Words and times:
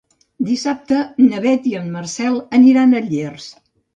Dissabte 0.45 1.01
na 1.25 1.41
Beth 1.43 1.69
i 1.73 1.75
en 1.81 1.93
Marcel 1.97 2.41
aniran 2.61 2.95
a 3.01 3.05
Llers. 3.13 3.49